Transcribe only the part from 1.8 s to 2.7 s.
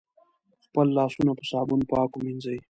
پاک ومېنځی